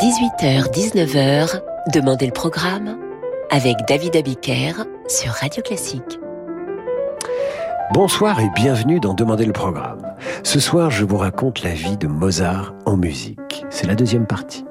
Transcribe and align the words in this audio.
18h-19h, 0.00 1.60
Demandez 1.92 2.26
le 2.26 2.32
programme 2.32 2.98
avec 3.50 3.76
David 3.86 4.16
Abiker 4.16 4.72
sur 5.06 5.30
Radio 5.32 5.62
Classique. 5.62 6.18
Bonsoir 7.92 8.40
et 8.40 8.50
bienvenue 8.56 8.98
dans 8.98 9.14
Demandez 9.14 9.46
le 9.46 9.52
programme. 9.52 10.14
Ce 10.42 10.58
soir, 10.58 10.90
je 10.90 11.04
vous 11.04 11.16
raconte 11.16 11.62
la 11.62 11.74
vie 11.74 11.96
de 11.96 12.08
Mozart 12.08 12.74
en 12.86 12.96
musique. 12.96 13.64
C'est 13.70 13.86
la 13.86 13.94
deuxième 13.94 14.26
partie. 14.26 14.64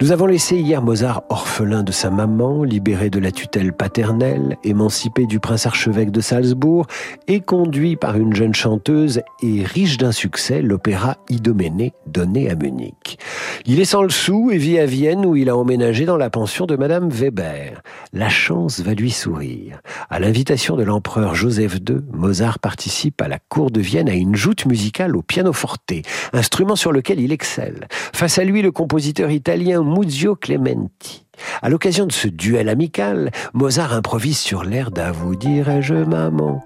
Nous 0.00 0.12
avons 0.12 0.26
laissé 0.26 0.56
hier 0.56 0.80
Mozart 0.80 1.24
orphelin 1.28 1.82
de 1.82 1.90
sa 1.90 2.08
maman, 2.08 2.62
libéré 2.62 3.10
de 3.10 3.18
la 3.18 3.32
tutelle 3.32 3.72
paternelle, 3.72 4.56
émancipé 4.62 5.26
du 5.26 5.40
prince 5.40 5.66
archevêque 5.66 6.12
de 6.12 6.20
Salzbourg 6.20 6.86
et 7.26 7.40
conduit 7.40 7.96
par 7.96 8.16
une 8.16 8.32
jeune 8.32 8.54
chanteuse 8.54 9.22
et 9.42 9.64
riche 9.64 9.96
d'un 9.96 10.12
succès, 10.12 10.62
l'opéra 10.62 11.16
Idoménée 11.28 11.94
donné 12.06 12.48
à 12.48 12.54
Munich. 12.54 13.18
Il 13.66 13.80
est 13.80 13.84
sans 13.84 14.04
le 14.04 14.10
sou 14.10 14.52
et 14.52 14.56
vit 14.56 14.78
à 14.78 14.86
Vienne 14.86 15.26
où 15.26 15.34
il 15.34 15.48
a 15.48 15.56
emménagé 15.56 16.04
dans 16.04 16.16
la 16.16 16.30
pension 16.30 16.66
de 16.66 16.76
Madame 16.76 17.08
Weber. 17.08 17.82
La 18.12 18.28
chance 18.28 18.78
va 18.78 18.94
lui 18.94 19.10
sourire. 19.10 19.80
À 20.10 20.20
l'invitation 20.20 20.76
de 20.76 20.84
l'empereur 20.84 21.34
Joseph 21.34 21.74
II, 21.88 22.02
Mozart 22.12 22.60
participe 22.60 23.20
à 23.20 23.26
la 23.26 23.40
cour 23.40 23.72
de 23.72 23.80
Vienne 23.80 24.08
à 24.08 24.14
une 24.14 24.36
joute 24.36 24.64
musicale 24.64 25.16
au 25.16 25.22
pianoforte, 25.22 25.92
instrument 26.32 26.76
sur 26.76 26.92
lequel 26.92 27.18
il 27.18 27.32
excelle. 27.32 27.88
Face 27.90 28.38
à 28.38 28.44
lui, 28.44 28.62
le 28.62 28.70
compositeur 28.70 29.32
italien 29.32 29.87
Muzio 29.88 30.36
Clementi. 30.36 31.24
À 31.62 31.68
l'occasion 31.68 32.06
de 32.06 32.12
ce 32.12 32.28
duel 32.28 32.68
amical, 32.68 33.30
Mozart 33.54 33.94
improvise 33.94 34.38
sur 34.38 34.64
l'air 34.64 34.90
d'À 34.90 35.12
vous 35.12 35.34
dirais-je 35.34 35.94
maman 35.94 36.62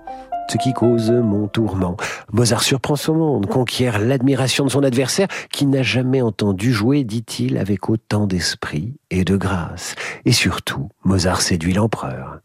ce 0.50 0.58
qui 0.58 0.74
cause 0.74 1.10
mon 1.10 1.48
tourment. 1.48 1.96
Mozart 2.30 2.62
surprend 2.62 2.96
son 2.96 3.14
monde, 3.14 3.46
conquiert 3.46 3.98
l'admiration 3.98 4.66
de 4.66 4.70
son 4.70 4.82
adversaire 4.82 5.28
qui 5.50 5.64
n'a 5.64 5.82
jamais 5.82 6.20
entendu 6.20 6.74
jouer, 6.74 7.04
dit-il, 7.04 7.56
avec 7.56 7.88
autant 7.88 8.26
d'esprit 8.26 8.92
et 9.10 9.24
de 9.24 9.36
grâce. 9.36 9.94
Et 10.26 10.32
surtout, 10.32 10.90
Mozart 11.04 11.40
séduit 11.40 11.72
l'empereur. 11.72 12.40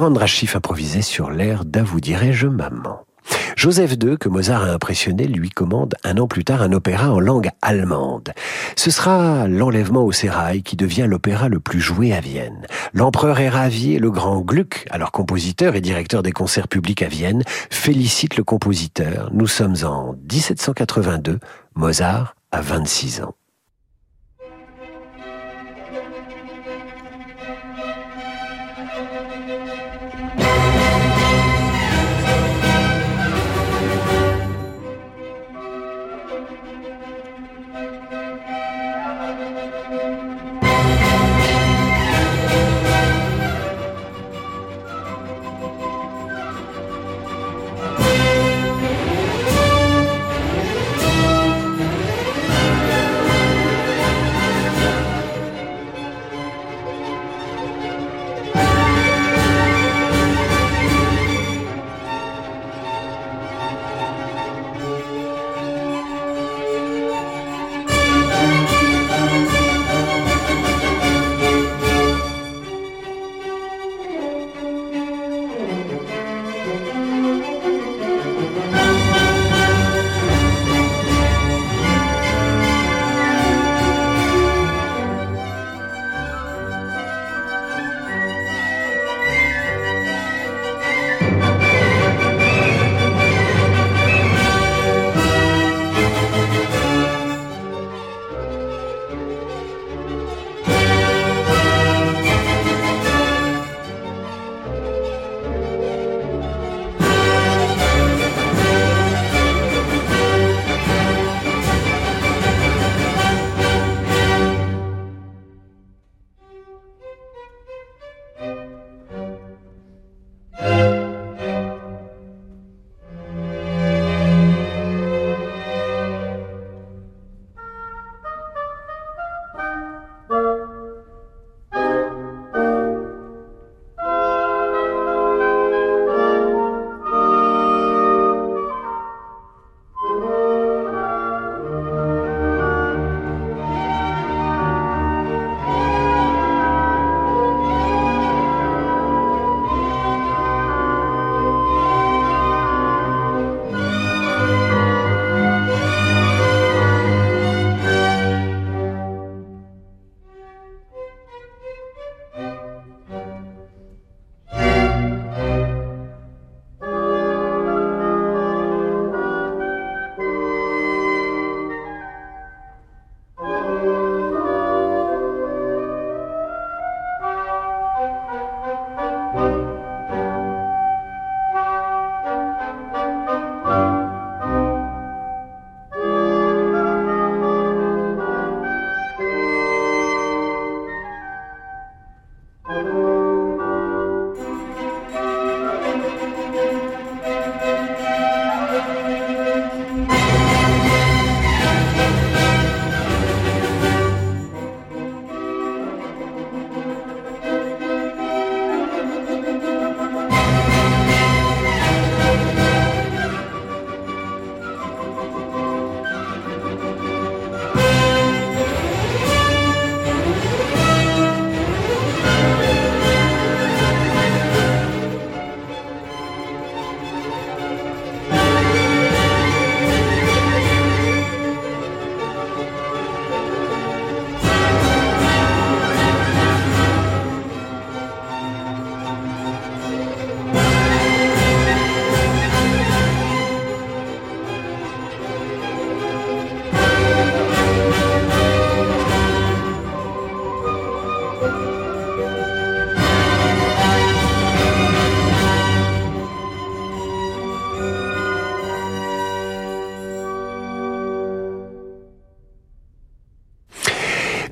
Sir 0.00 0.26
Schiff 0.26 0.56
improvisait 0.56 1.02
sur 1.02 1.30
l'air 1.30 1.66
d'À 1.66 1.82
vous 1.82 2.00
dirais-je 2.00 2.46
maman. 2.46 3.04
Joseph 3.54 3.96
II, 4.02 4.16
que 4.16 4.30
Mozart 4.30 4.62
a 4.64 4.72
impressionné, 4.72 5.26
lui 5.26 5.50
commande 5.50 5.94
un 6.04 6.16
an 6.16 6.26
plus 6.26 6.42
tard 6.42 6.62
un 6.62 6.72
opéra 6.72 7.12
en 7.12 7.20
langue 7.20 7.50
allemande. 7.60 8.32
Ce 8.76 8.90
sera 8.90 9.46
l'enlèvement 9.46 10.02
au 10.02 10.10
sérail 10.10 10.62
qui 10.62 10.76
devient 10.76 11.04
l'opéra 11.06 11.50
le 11.50 11.60
plus 11.60 11.80
joué 11.82 12.14
à 12.14 12.20
Vienne. 12.20 12.66
L'empereur 12.94 13.40
est 13.40 13.50
ravi 13.50 13.92
et 13.92 13.98
le 13.98 14.10
grand 14.10 14.40
Gluck, 14.40 14.86
alors 14.88 15.12
compositeur 15.12 15.76
et 15.76 15.82
directeur 15.82 16.22
des 16.22 16.32
concerts 16.32 16.68
publics 16.68 17.02
à 17.02 17.08
Vienne, 17.08 17.42
félicite 17.68 18.38
le 18.38 18.44
compositeur. 18.44 19.28
Nous 19.34 19.48
sommes 19.48 19.76
en 19.84 20.14
1782, 20.32 21.40
Mozart 21.74 22.36
a 22.52 22.62
26 22.62 23.20
ans. 23.20 23.34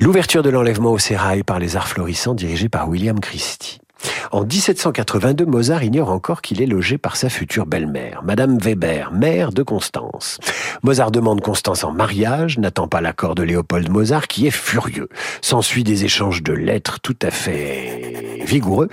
L'ouverture 0.01 0.45
de 0.45 0.51
l'enlèvement 0.51 0.93
au 0.93 0.99
sérail 0.99 1.43
par 1.43 1.59
les 1.59 1.77
arts 1.77 1.89
florissants 1.89 2.35
dirigé 2.35 2.69
par 2.69 2.89
William 2.89 3.19
Christie. 3.19 3.81
En 4.31 4.45
1782, 4.45 5.47
Mozart 5.47 5.85
ignore 5.85 6.11
encore 6.11 6.43
qu'il 6.43 6.61
est 6.61 6.67
logé 6.67 6.99
par 6.99 7.17
sa 7.17 7.31
future 7.31 7.65
belle-mère, 7.65 8.23
Madame 8.23 8.59
Weber, 8.59 9.11
mère 9.11 9.53
de 9.53 9.63
Constance. 9.63 10.39
Mozart 10.83 11.11
demande 11.11 11.41
Constance 11.41 11.83
en 11.83 11.93
mariage, 11.93 12.59
n'attend 12.59 12.89
pas 12.89 13.01
l'accord 13.01 13.35
de 13.35 13.43
Léopold 13.43 13.89
Mozart, 13.89 14.29
qui 14.29 14.47
est 14.47 14.51
furieux. 14.51 15.09
S'ensuit 15.41 15.83
des 15.83 16.05
échanges 16.05 16.43
de 16.43 16.53
lettres 16.53 17.01
tout 17.01 17.17
à 17.23 17.31
fait 17.31 18.43
vigoureux. 18.45 18.89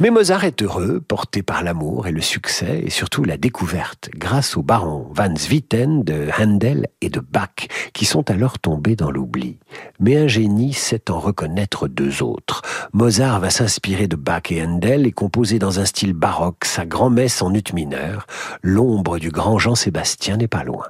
Mais 0.00 0.10
Mozart 0.10 0.44
est 0.44 0.60
heureux, 0.60 1.00
porté 1.00 1.42
par 1.42 1.62
l'amour 1.62 2.08
et 2.08 2.12
le 2.12 2.20
succès, 2.20 2.82
et 2.84 2.90
surtout 2.90 3.22
la 3.22 3.36
découverte, 3.36 4.10
grâce 4.16 4.56
au 4.56 4.62
baron 4.62 5.08
Van 5.14 5.34
Swieten 5.36 6.02
de 6.02 6.28
Handel 6.36 6.88
et 7.00 7.10
de 7.10 7.20
Bach, 7.20 7.68
qui 7.92 8.04
sont 8.04 8.28
alors 8.28 8.58
tombés 8.58 8.96
dans 8.96 9.12
l'oubli. 9.12 9.58
Mais 10.00 10.16
un 10.16 10.26
génie 10.26 10.72
sait 10.72 11.10
en 11.10 11.20
reconnaître 11.20 11.86
deux 11.86 12.22
autres. 12.24 12.62
Mozart 12.92 13.38
va 13.38 13.50
s'inspirer 13.50 14.08
de 14.08 14.16
Bach 14.16 14.50
et 14.50 14.63
Handel 14.64 15.06
et 15.06 15.12
composer 15.12 15.58
dans 15.58 15.78
un 15.78 15.84
style 15.84 16.14
baroque 16.14 16.64
sa 16.64 16.86
grand-messe 16.86 17.42
en 17.42 17.52
ut 17.52 17.62
mineur. 17.74 18.26
L'ombre 18.62 19.18
du 19.18 19.30
grand 19.30 19.58
Jean-Sébastien 19.58 20.38
n'est 20.38 20.48
pas 20.48 20.64
loin. 20.64 20.86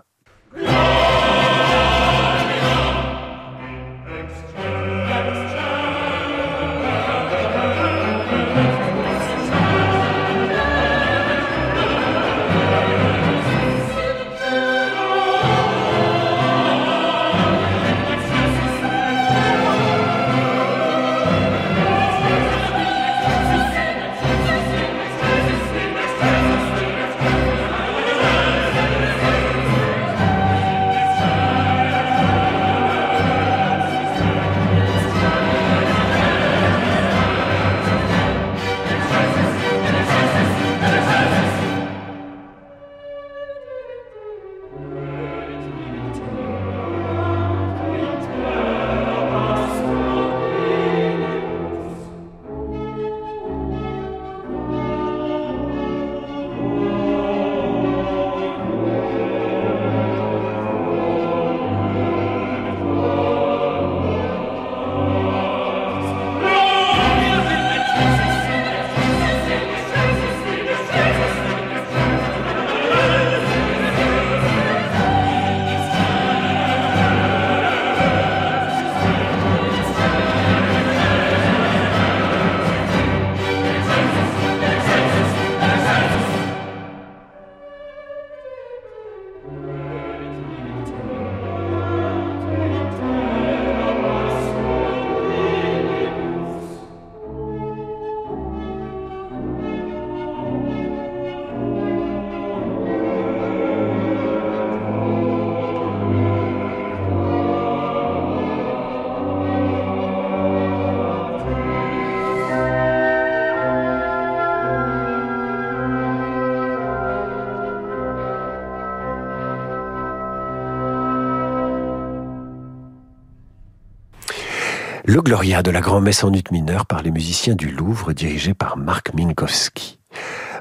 Le 125.15 125.23
Gloria 125.23 125.63
de 125.63 125.71
la 125.71 125.81
grand-messe 125.81 126.25
en 126.25 126.33
ut 126.33 126.43
mineur 126.51 126.87
par 126.87 127.01
les 127.01 127.13
musiciens 127.13 127.55
du 127.55 127.71
Louvre 127.71 128.13
dirigé 128.13 128.53
par 128.53 128.77
Marc 128.77 129.15
Minkowski. 129.15 130.01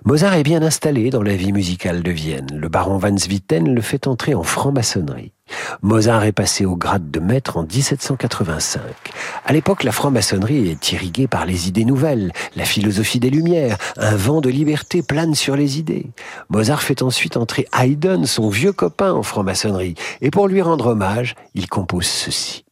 Mozart 0.06 0.36
est 0.36 0.44
bien 0.44 0.62
installé 0.62 1.10
dans 1.10 1.24
la 1.24 1.36
vie 1.36 1.52
musicale 1.52 2.04
de 2.04 2.12
Vienne. 2.12 2.50
Le 2.54 2.70
baron 2.70 3.00
Van 3.00 3.18
Swieten 3.18 3.74
le 3.74 3.82
fait 3.82 4.06
entrer 4.06 4.36
en 4.36 4.44
franc-maçonnerie. 4.44 5.32
Mozart 5.82 6.24
est 6.26 6.34
passé 6.34 6.66
au 6.66 6.76
grade 6.76 7.10
de 7.10 7.20
maître 7.20 7.58
en 7.58 7.64
1785. 7.64 8.80
À 9.44 9.54
l'époque, 9.54 9.84
la 9.84 9.92
franc-maçonnerie 9.92 10.70
est 10.70 10.92
irriguée 10.92 11.26
par 11.26 11.48
les 11.48 11.68
idées 11.68 11.84
nouvelles, 11.84 12.32
la 12.56 12.66
philosophie 12.66 13.20
des 13.20 13.32
Lumières, 13.32 13.80
un 13.98 14.16
vent 14.16 14.40
de 14.40 14.50
liberté 14.50 15.02
plane 15.02 15.34
sur 15.34 15.56
les 15.56 15.80
idées. 15.80 16.12
Mozart 16.50 16.84
fait 16.84 17.02
ensuite 17.02 17.38
entrer 17.38 17.66
Haydn, 17.76 18.28
son 18.28 18.50
vieux 18.50 18.72
copain, 18.72 19.14
en 19.14 19.24
franc-maçonnerie, 19.24 19.96
et 20.22 20.30
pour 20.30 20.48
lui 20.48 20.62
rendre 20.62 20.92
hommage, 20.92 21.34
il 21.56 21.68
compose 21.68 22.06
ceci. 22.06 22.64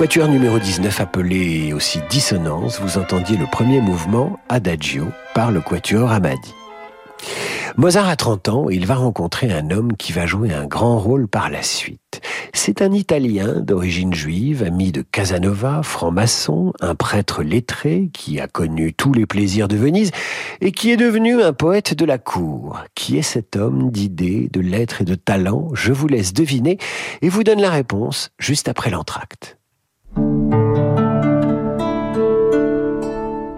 Quatuor 0.00 0.28
numéro 0.28 0.58
19 0.58 0.98
appelé 0.98 1.74
aussi 1.74 1.98
Dissonance, 2.08 2.80
vous 2.80 2.96
entendiez 2.96 3.36
le 3.36 3.44
premier 3.44 3.82
mouvement 3.82 4.40
Adagio 4.48 5.04
par 5.34 5.50
le 5.52 5.60
quatuor 5.60 6.10
Amadi. 6.10 6.54
Mozart 7.76 8.08
a 8.08 8.16
30 8.16 8.48
ans 8.48 8.70
et 8.70 8.76
il 8.76 8.86
va 8.86 8.94
rencontrer 8.94 9.52
un 9.52 9.70
homme 9.70 9.98
qui 9.98 10.12
va 10.12 10.24
jouer 10.24 10.54
un 10.54 10.64
grand 10.64 10.98
rôle 10.98 11.28
par 11.28 11.50
la 11.50 11.62
suite. 11.62 12.22
C'est 12.54 12.80
un 12.80 12.92
Italien 12.92 13.60
d'origine 13.60 14.14
juive, 14.14 14.62
ami 14.62 14.90
de 14.90 15.02
Casanova, 15.02 15.82
franc-maçon, 15.82 16.72
un 16.80 16.94
prêtre 16.94 17.42
lettré 17.42 18.08
qui 18.14 18.40
a 18.40 18.48
connu 18.48 18.94
tous 18.94 19.12
les 19.12 19.26
plaisirs 19.26 19.68
de 19.68 19.76
Venise 19.76 20.12
et 20.62 20.72
qui 20.72 20.90
est 20.90 20.96
devenu 20.96 21.42
un 21.42 21.52
poète 21.52 21.92
de 21.92 22.06
la 22.06 22.16
cour. 22.16 22.80
Qui 22.94 23.18
est 23.18 23.22
cet 23.22 23.54
homme 23.54 23.90
d'idées, 23.90 24.48
de 24.50 24.62
lettres 24.62 25.02
et 25.02 25.04
de 25.04 25.14
talent 25.14 25.68
Je 25.74 25.92
vous 25.92 26.08
laisse 26.08 26.32
deviner 26.32 26.78
et 27.20 27.28
vous 27.28 27.44
donne 27.44 27.60
la 27.60 27.70
réponse 27.70 28.30
juste 28.38 28.66
après 28.66 28.88
l'entracte. 28.88 29.59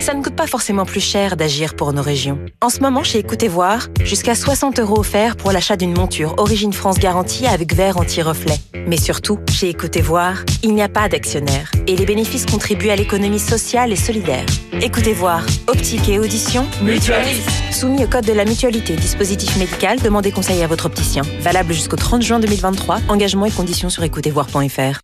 Ça 0.03 0.15
ne 0.15 0.23
coûte 0.25 0.35
pas 0.35 0.49
forcément 0.49 0.85
plus 0.85 1.01
cher 1.01 1.37
d'agir 1.37 1.77
pour 1.77 1.93
nos 1.93 2.03
régions. 2.03 2.41
En 2.61 2.71
ce 2.71 2.81
moment, 2.81 3.05
chez 3.05 3.21
Écoutez 3.21 3.47
Voir, 3.47 3.87
jusqu'à 4.03 4.35
60 4.35 4.81
euros 4.81 4.99
offerts 4.99 5.37
pour 5.37 5.53
l'achat 5.53 5.77
d'une 5.77 5.97
monture 5.97 6.35
Origine 6.39 6.73
France 6.73 6.99
garantie 6.99 7.47
avec 7.47 7.73
verre 7.73 7.99
anti-reflet. 7.99 8.57
Mais 8.89 8.97
surtout, 8.97 9.39
chez 9.49 9.69
Écoutez 9.69 10.01
Voir, 10.01 10.39
il 10.65 10.75
n'y 10.75 10.83
a 10.83 10.89
pas 10.89 11.09
d'actionnaire 11.09 11.71
et 11.87 11.97
les 11.97 12.05
bénéfices 12.05 12.47
contribuent 12.47 12.91
à 12.91 12.97
l'économie 12.97 13.39
sociale 13.39 13.93
et 13.93 13.97
solidaire. 13.97 14.45
Écoutez 14.81 15.13
Voir, 15.13 15.47
optique 15.69 16.09
et 16.09 16.19
audition, 16.19 16.67
mutualise. 16.83 17.47
Soumis 17.71 18.05
au 18.05 18.09
code 18.09 18.27
de 18.27 18.33
la 18.33 18.45
mutualité, 18.45 18.97
dispositif 18.97 19.57
médical, 19.57 20.01
demandez 20.01 20.33
conseil 20.33 20.65
à 20.65 20.67
votre 20.67 20.87
opticien. 20.87 21.23
Valable 21.43 21.73
jusqu'au 21.73 21.97
30 21.97 22.23
juin 22.23 22.41
2023. 22.41 23.03
Engagement 23.09 23.47
et 23.47 23.53
conditions 23.53 23.89
sur 23.89 24.03
écoutezvoir.fr. 24.03 24.99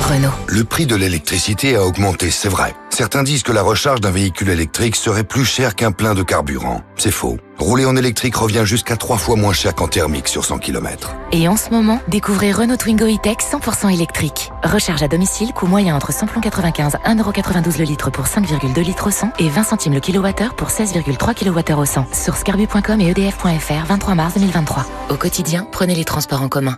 Renault. 0.00 0.32
Le 0.46 0.64
prix 0.64 0.86
de 0.86 0.94
l'électricité 0.94 1.76
a 1.76 1.84
augmenté, 1.84 2.30
c'est 2.30 2.48
vrai. 2.48 2.74
Certains 2.90 3.22
disent 3.22 3.42
que 3.42 3.52
la 3.52 3.62
recharge 3.62 4.00
d'un 4.00 4.10
véhicule 4.10 4.48
électrique 4.48 4.96
serait 4.96 5.24
plus 5.24 5.44
cher 5.44 5.74
qu'un 5.74 5.92
plein 5.92 6.14
de 6.14 6.22
carburant. 6.22 6.82
C'est 6.96 7.10
faux. 7.10 7.38
Rouler 7.58 7.84
en 7.84 7.96
électrique 7.96 8.36
revient 8.36 8.62
jusqu'à 8.64 8.96
trois 8.96 9.18
fois 9.18 9.36
moins 9.36 9.52
cher 9.52 9.74
qu'en 9.74 9.88
thermique 9.88 10.28
sur 10.28 10.44
100 10.44 10.58
km. 10.58 11.14
Et 11.32 11.48
en 11.48 11.56
ce 11.56 11.70
moment, 11.70 12.00
découvrez 12.08 12.52
Renault 12.52 12.76
Twingo 12.76 13.06
E-Tech 13.06 13.38
100% 13.38 13.92
électrique. 13.92 14.50
Recharge 14.64 15.02
à 15.02 15.08
domicile, 15.08 15.52
coût 15.52 15.66
moyen 15.66 15.94
entre 15.94 16.12
100,95 16.12 17.02
1,92€ 17.04 17.78
le 17.78 17.84
litre 17.84 18.10
pour 18.10 18.26
5,2 18.26 18.80
litres 18.80 19.08
au 19.08 19.10
100 19.10 19.32
et 19.38 19.48
20 19.48 19.62
centimes 19.62 19.94
le 19.94 20.00
kilowattheure 20.00 20.54
pour 20.54 20.68
16,3 20.68 21.34
kWh 21.34 21.78
au 21.78 21.84
100. 21.84 22.06
Sur 22.12 22.36
scarbu.com 22.36 23.00
et 23.00 23.10
edf.fr, 23.10 23.86
23 23.86 24.14
mars 24.14 24.34
2023. 24.34 24.86
Au 25.10 25.14
quotidien, 25.14 25.66
prenez 25.70 25.94
les 25.94 26.04
transports 26.04 26.42
en 26.42 26.48
commun. 26.48 26.76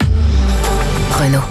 Renault. 1.12 1.44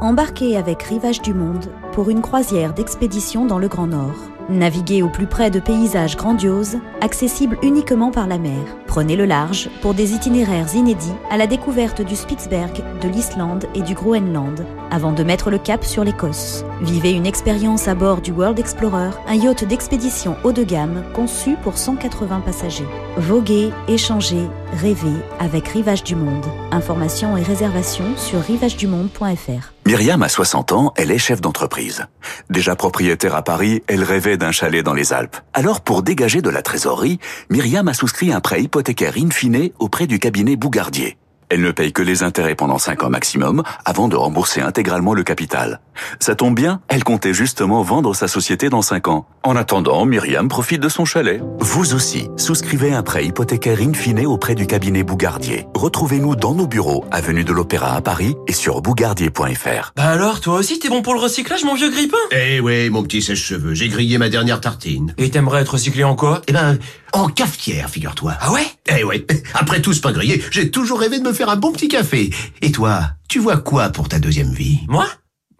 Embarquez 0.00 0.56
avec 0.56 0.84
Rivage 0.84 1.22
du 1.22 1.34
Monde 1.34 1.72
pour 1.90 2.08
une 2.08 2.20
croisière 2.20 2.72
d'expédition 2.72 3.46
dans 3.46 3.58
le 3.58 3.66
Grand 3.66 3.88
Nord. 3.88 4.14
Naviguez 4.48 5.02
au 5.02 5.08
plus 5.08 5.26
près 5.26 5.50
de 5.50 5.58
paysages 5.58 6.16
grandioses, 6.16 6.78
accessibles 7.00 7.58
uniquement 7.64 8.12
par 8.12 8.28
la 8.28 8.38
mer. 8.38 8.60
Prenez 8.86 9.16
le 9.16 9.24
large 9.24 9.68
pour 9.82 9.94
des 9.94 10.12
itinéraires 10.12 10.72
inédits 10.76 11.12
à 11.30 11.36
la 11.36 11.48
découverte 11.48 12.00
du 12.00 12.14
Spitzberg, 12.14 12.80
de 13.02 13.08
l'Islande 13.08 13.66
et 13.74 13.82
du 13.82 13.94
Groenland, 13.94 14.64
avant 14.92 15.10
de 15.10 15.24
mettre 15.24 15.50
le 15.50 15.58
cap 15.58 15.84
sur 15.84 16.04
l'Écosse. 16.04 16.64
Vivez 16.80 17.10
une 17.10 17.26
expérience 17.26 17.88
à 17.88 17.96
bord 17.96 18.20
du 18.20 18.30
World 18.30 18.60
Explorer, 18.60 19.10
un 19.26 19.34
yacht 19.34 19.64
d'expédition 19.64 20.36
haut 20.44 20.52
de 20.52 20.62
gamme 20.62 21.02
conçu 21.12 21.56
pour 21.64 21.76
180 21.76 22.40
passagers. 22.40 22.88
Voguez, 23.16 23.72
échangez, 23.88 24.46
rêvez 24.74 25.18
avec 25.40 25.66
Rivage 25.66 26.04
du 26.04 26.14
Monde. 26.14 26.46
Informations 26.70 27.36
et 27.36 27.42
réservations 27.42 28.16
sur 28.16 28.40
rivagedumonde.fr. 28.40 29.77
Myriam 29.88 30.22
a 30.22 30.28
60 30.28 30.72
ans, 30.72 30.92
elle 30.98 31.10
est 31.10 31.16
chef 31.16 31.40
d'entreprise. 31.40 32.04
Déjà 32.50 32.76
propriétaire 32.76 33.34
à 33.34 33.40
Paris, 33.40 33.82
elle 33.86 34.04
rêvait 34.04 34.36
d'un 34.36 34.52
chalet 34.52 34.84
dans 34.84 34.92
les 34.92 35.14
Alpes. 35.14 35.38
Alors 35.54 35.80
pour 35.80 36.02
dégager 36.02 36.42
de 36.42 36.50
la 36.50 36.60
trésorerie, 36.60 37.18
Myriam 37.48 37.88
a 37.88 37.94
souscrit 37.94 38.30
un 38.30 38.40
prêt 38.40 38.60
hypothécaire 38.60 39.14
in 39.16 39.30
fine 39.30 39.70
auprès 39.78 40.06
du 40.06 40.18
cabinet 40.18 40.56
Bougardier. 40.56 41.16
Elle 41.48 41.62
ne 41.62 41.70
paye 41.70 41.94
que 41.94 42.02
les 42.02 42.22
intérêts 42.22 42.54
pendant 42.54 42.76
5 42.76 43.04
ans 43.04 43.08
maximum 43.08 43.62
avant 43.86 44.08
de 44.08 44.16
rembourser 44.16 44.60
intégralement 44.60 45.14
le 45.14 45.22
capital. 45.22 45.80
Ça 46.20 46.34
tombe 46.34 46.54
bien, 46.54 46.80
elle 46.88 47.04
comptait 47.04 47.34
justement 47.34 47.82
vendre 47.82 48.14
sa 48.14 48.28
société 48.28 48.68
dans 48.68 48.82
5 48.82 49.08
ans. 49.08 49.26
En 49.42 49.56
attendant, 49.56 50.04
Myriam 50.04 50.48
profite 50.48 50.80
de 50.80 50.88
son 50.88 51.04
chalet. 51.04 51.40
Vous 51.60 51.94
aussi, 51.94 52.28
souscrivez 52.36 52.92
un 52.92 53.02
prêt 53.02 53.24
hypothécaire 53.24 53.78
in 53.80 53.94
fine 53.94 54.26
auprès 54.26 54.54
du 54.54 54.66
cabinet 54.66 55.04
Bougardier. 55.04 55.66
Retrouvez-nous 55.74 56.36
dans 56.36 56.54
nos 56.54 56.66
bureaux, 56.66 57.04
avenue 57.10 57.44
de 57.44 57.52
l'Opéra 57.52 57.94
à 57.94 58.00
Paris 58.00 58.34
et 58.46 58.52
sur 58.52 58.82
bougardier.fr. 58.82 59.92
Bah 59.96 60.04
alors, 60.08 60.40
toi 60.40 60.56
aussi 60.58 60.78
t'es 60.78 60.88
bon 60.88 61.02
pour 61.02 61.14
le 61.14 61.20
recyclage, 61.20 61.64
mon 61.64 61.74
vieux 61.74 61.90
grippin? 61.90 62.16
Eh 62.32 62.60
oui, 62.60 62.90
mon 62.90 63.02
petit 63.02 63.22
sèche-cheveux, 63.22 63.74
j'ai 63.74 63.88
grillé 63.88 64.18
ma 64.18 64.28
dernière 64.28 64.60
tartine. 64.60 65.14
Et 65.18 65.30
t'aimerais 65.30 65.62
être 65.62 65.74
recyclé 65.74 66.04
en 66.04 66.16
quoi? 66.16 66.42
Eh 66.48 66.52
ben, 66.52 66.78
en 67.12 67.28
cafetière, 67.28 67.88
figure-toi. 67.88 68.34
Ah 68.40 68.52
ouais? 68.52 68.66
Eh 68.98 69.04
ouais, 69.04 69.26
après 69.54 69.80
tout 69.80 69.92
ce 69.92 70.00
pain 70.00 70.12
grillé, 70.12 70.42
j'ai 70.50 70.70
toujours 70.70 71.00
rêvé 71.00 71.18
de 71.18 71.24
me 71.24 71.32
faire 71.32 71.48
un 71.48 71.56
bon 71.56 71.72
petit 71.72 71.88
café. 71.88 72.30
Et 72.62 72.72
toi, 72.72 73.02
tu 73.28 73.38
vois 73.38 73.58
quoi 73.58 73.90
pour 73.90 74.08
ta 74.08 74.18
deuxième 74.18 74.52
vie? 74.52 74.80
Moi? 74.88 75.06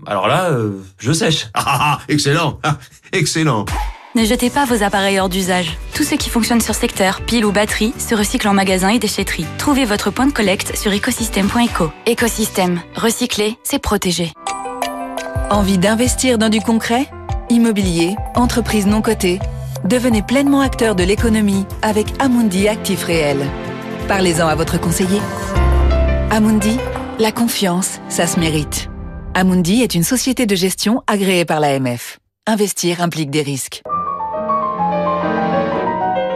Alors 0.07 0.29
là, 0.29 0.51
euh, 0.51 0.81
je 0.99 1.13
sèche. 1.13 1.49
Ah, 1.55 1.65
ah, 1.67 1.79
ah, 1.81 2.01
excellent, 2.09 2.59
ah, 2.63 2.79
excellent. 3.13 3.65
Ne 4.15 4.25
jetez 4.25 4.49
pas 4.49 4.65
vos 4.65 4.83
appareils 4.83 5.19
hors 5.21 5.29
d'usage. 5.29 5.77
Tout 5.95 6.03
ce 6.03 6.15
qui 6.15 6.31
fonctionne 6.31 6.61
sur 6.61 6.75
secteur, 6.75 7.21
pile 7.21 7.45
ou 7.45 7.53
batterie, 7.53 7.93
se 7.99 8.15
recycle 8.15 8.49
en 8.49 8.55
magasin 8.55 8.89
et 8.89 8.99
déchetterie. 8.99 9.47
Trouvez 9.59 9.85
votre 9.85 10.11
point 10.11 10.27
de 10.27 10.33
collecte 10.33 10.77
sur 10.77 10.93
écosystème.eco. 10.93 11.93
Écosystème. 12.07 12.81
Recycler, 12.95 13.59
c'est 13.65 13.79
protéger. 13.79 14.33
Envie 15.51 15.79
d'investir 15.79 16.39
dans 16.39 16.49
du 16.49 16.61
concret? 16.61 17.09
Immobilier, 17.51 18.17
entreprise 18.35 18.87
non 18.87 19.03
cotée? 19.03 19.41
Devenez 19.85 20.23
pleinement 20.23 20.61
acteur 20.61 20.95
de 20.95 21.05
l'économie 21.05 21.67
avec 21.83 22.07
Amundi 22.19 22.69
Actif 22.69 23.05
Réel. 23.05 23.39
Parlez-en 24.09 24.49
à 24.49 24.55
votre 24.55 24.81
conseiller. 24.81 25.21
Amundi, 26.31 26.79
la 27.19 27.33
confiance, 27.33 28.01
ça 28.09 28.27
se 28.27 28.41
mérite. 28.41 28.89
Amundi 29.40 29.83
est 29.83 29.94
une 29.94 30.03
société 30.03 30.46
de 30.46 30.57
gestion 30.57 31.05
agréée 31.07 31.44
par 31.44 31.61
l'AMF. 31.61 32.18
Investir 32.48 33.01
implique 33.01 33.31
des 33.31 33.42
risques. 33.42 33.83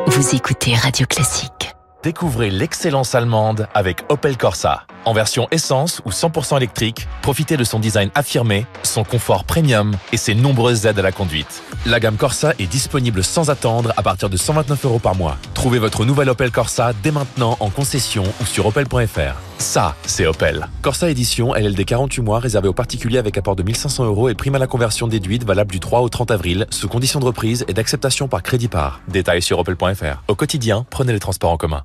Vous 0.06 0.36
écoutez 0.36 0.76
Radio 0.76 1.04
Classique. 1.08 1.74
Découvrez 2.04 2.48
l'excellence 2.48 3.16
allemande 3.16 3.66
avec 3.74 4.04
Opel 4.08 4.36
Corsa. 4.36 4.86
En 5.04 5.14
version 5.14 5.48
essence 5.50 6.00
ou 6.04 6.10
100% 6.10 6.58
électrique, 6.58 7.08
profitez 7.22 7.56
de 7.56 7.64
son 7.64 7.80
design 7.80 8.08
affirmé, 8.14 8.66
son 8.84 9.02
confort 9.02 9.42
premium 9.42 9.96
et 10.12 10.16
ses 10.16 10.36
nombreuses 10.36 10.86
aides 10.86 11.00
à 11.00 11.02
la 11.02 11.10
conduite. 11.10 11.64
La 11.86 11.98
gamme 11.98 12.16
Corsa 12.16 12.52
est 12.60 12.68
disponible 12.68 13.24
sans 13.24 13.50
attendre 13.50 13.92
à 13.96 14.04
partir 14.04 14.30
de 14.30 14.36
129 14.36 14.84
euros 14.84 15.00
par 15.00 15.16
mois. 15.16 15.38
Trouvez 15.54 15.80
votre 15.80 16.04
nouvelle 16.04 16.28
Opel 16.28 16.52
Corsa 16.52 16.92
dès 17.02 17.10
maintenant 17.10 17.56
en 17.58 17.68
concession 17.68 18.22
ou 18.40 18.46
sur 18.46 18.64
opel.fr. 18.66 19.51
Ça, 19.58 19.94
c'est 20.04 20.26
Opel. 20.26 20.66
Corsa 20.82 21.10
Édition 21.10 21.54
LLD 21.54 21.84
48 21.84 22.22
mois 22.22 22.38
réservé 22.38 22.68
aux 22.68 22.72
particuliers 22.72 23.18
avec 23.18 23.38
apport 23.38 23.56
de 23.56 23.62
1500 23.62 24.04
euros 24.04 24.28
et 24.28 24.34
prime 24.34 24.54
à 24.54 24.58
la 24.58 24.66
conversion 24.66 25.06
déduite 25.06 25.44
valable 25.44 25.70
du 25.70 25.80
3 25.80 26.00
au 26.00 26.08
30 26.08 26.30
avril 26.30 26.66
sous 26.70 26.88
condition 26.88 27.20
de 27.20 27.24
reprise 27.24 27.64
et 27.68 27.72
d'acceptation 27.72 28.28
par 28.28 28.42
crédit 28.42 28.68
par. 28.68 29.00
Détails 29.08 29.42
sur 29.42 29.58
opel.fr. 29.58 30.22
Au 30.28 30.34
quotidien, 30.34 30.86
prenez 30.90 31.12
les 31.12 31.20
transports 31.20 31.52
en 31.52 31.56
commun. 31.56 31.82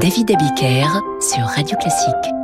David 0.00 0.30
Abiker 0.30 0.86
sur 1.20 1.44
Radio 1.44 1.76
Classique. 1.76 2.39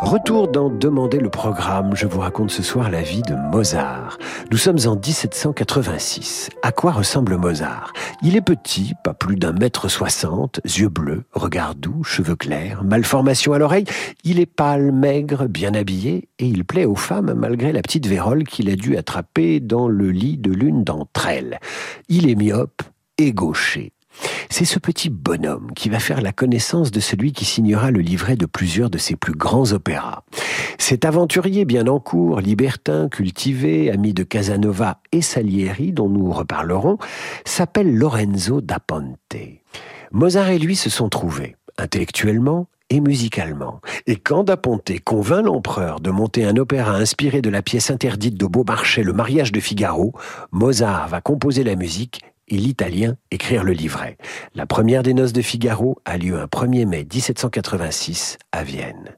Retour 0.00 0.48
dans 0.48 0.70
Demander 0.70 1.18
le 1.18 1.28
programme. 1.28 1.94
Je 1.94 2.06
vous 2.06 2.20
raconte 2.20 2.50
ce 2.50 2.62
soir 2.62 2.90
la 2.90 3.02
vie 3.02 3.20
de 3.20 3.34
Mozart. 3.34 4.16
Nous 4.50 4.56
sommes 4.56 4.78
en 4.86 4.96
1786. 4.96 6.48
À 6.62 6.72
quoi 6.72 6.92
ressemble 6.92 7.36
Mozart? 7.36 7.92
Il 8.22 8.34
est 8.34 8.40
petit, 8.40 8.94
pas 9.04 9.12
plus 9.12 9.36
d'un 9.36 9.52
mètre 9.52 9.90
soixante, 9.90 10.60
yeux 10.64 10.88
bleus, 10.88 11.24
regard 11.32 11.74
doux, 11.74 12.02
cheveux 12.02 12.34
clairs, 12.34 12.82
malformation 12.82 13.52
à 13.52 13.58
l'oreille. 13.58 13.84
Il 14.24 14.40
est 14.40 14.46
pâle, 14.46 14.90
maigre, 14.90 15.46
bien 15.46 15.74
habillé 15.74 16.28
et 16.38 16.46
il 16.46 16.64
plaît 16.64 16.86
aux 16.86 16.96
femmes 16.96 17.34
malgré 17.34 17.70
la 17.70 17.82
petite 17.82 18.06
vérole 18.06 18.44
qu'il 18.44 18.70
a 18.70 18.76
dû 18.76 18.96
attraper 18.96 19.60
dans 19.60 19.86
le 19.86 20.10
lit 20.10 20.38
de 20.38 20.50
l'une 20.50 20.82
d'entre 20.82 21.26
elles. 21.28 21.60
Il 22.08 22.28
est 22.28 22.36
myope 22.36 22.82
et 23.18 23.32
gaucher. 23.32 23.92
C'est 24.48 24.64
ce 24.64 24.78
petit 24.78 25.10
bonhomme 25.10 25.72
qui 25.74 25.88
va 25.88 25.98
faire 25.98 26.20
la 26.20 26.32
connaissance 26.32 26.90
de 26.90 27.00
celui 27.00 27.32
qui 27.32 27.44
signera 27.44 27.90
le 27.90 28.00
livret 28.00 28.36
de 28.36 28.46
plusieurs 28.46 28.90
de 28.90 28.98
ses 28.98 29.16
plus 29.16 29.34
grands 29.34 29.72
opéras. 29.72 30.24
Cet 30.78 31.04
aventurier 31.04 31.64
bien 31.64 31.86
en 31.86 32.00
cours, 32.00 32.40
libertin, 32.40 33.08
cultivé, 33.08 33.90
ami 33.90 34.12
de 34.12 34.22
Casanova 34.22 34.98
et 35.12 35.22
Salieri, 35.22 35.92
dont 35.92 36.08
nous 36.08 36.32
reparlerons, 36.32 36.98
s'appelle 37.44 37.94
Lorenzo 37.96 38.60
da 38.60 38.78
Ponte. 38.80 39.36
Mozart 40.12 40.50
et 40.50 40.58
lui 40.58 40.76
se 40.76 40.90
sont 40.90 41.08
trouvés, 41.08 41.56
intellectuellement 41.78 42.66
et 42.90 43.00
musicalement. 43.00 43.80
Et 44.06 44.16
quand 44.16 44.44
Da 44.44 44.56
Ponte 44.56 44.90
convainc 45.04 45.44
l'empereur 45.44 46.00
de 46.00 46.10
monter 46.10 46.44
un 46.44 46.56
opéra 46.56 46.96
inspiré 46.96 47.40
de 47.40 47.50
la 47.50 47.62
pièce 47.62 47.90
interdite 47.90 48.36
de 48.36 48.46
Beaumarchais, 48.46 49.04
Le 49.04 49.12
mariage 49.12 49.52
de 49.52 49.60
Figaro, 49.60 50.12
Mozart 50.50 51.08
va 51.08 51.20
composer 51.20 51.62
la 51.62 51.76
musique 51.76 52.20
et 52.50 52.56
l'italien 52.56 53.16
écrire 53.30 53.64
le 53.64 53.72
livret. 53.72 54.18
La 54.54 54.66
première 54.66 55.02
des 55.02 55.14
noces 55.14 55.32
de 55.32 55.42
Figaro 55.42 55.96
a 56.04 56.18
lieu 56.18 56.38
un 56.38 56.46
1er 56.46 56.86
mai 56.86 57.06
1786 57.10 58.38
à 58.52 58.62
Vienne. 58.62 59.16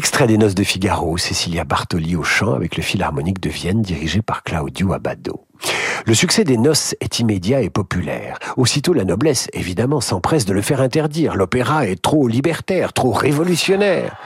Extrait 0.00 0.26
des 0.26 0.38
Noces 0.38 0.54
de 0.54 0.64
Figaro, 0.64 1.18
Cecilia 1.18 1.64
Bartoli 1.64 2.16
au 2.16 2.22
chant 2.22 2.54
avec 2.54 2.78
le 2.78 2.82
Philharmonique 2.82 3.38
de 3.38 3.50
Vienne 3.50 3.82
dirigé 3.82 4.22
par 4.22 4.42
Claudio 4.44 4.94
Abbado. 4.94 5.44
Le 6.06 6.14
succès 6.14 6.42
des 6.42 6.56
noces 6.56 6.94
est 7.00 7.18
immédiat 7.18 7.60
et 7.60 7.68
populaire. 7.68 8.38
Aussitôt 8.56 8.94
la 8.94 9.04
noblesse, 9.04 9.48
évidemment, 9.52 10.00
s'empresse 10.00 10.46
de 10.46 10.54
le 10.54 10.62
faire 10.62 10.80
interdire. 10.80 11.36
L'opéra 11.36 11.86
est 11.86 12.00
trop 12.00 12.28
libertaire, 12.28 12.94
trop 12.94 13.12
révolutionnaire. 13.12 14.16